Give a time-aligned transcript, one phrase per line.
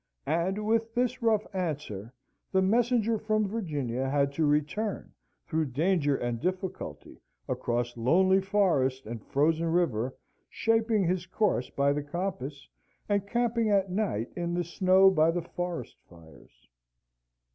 [0.25, 2.11] And with this rough answer
[2.51, 5.13] the messenger from Virginia had to return
[5.45, 10.15] through danger and difficulty, across lonely forest and frozen river,
[10.49, 12.67] shaping his course by the compass,
[13.07, 16.67] and camping at night in the snow by the forest fires.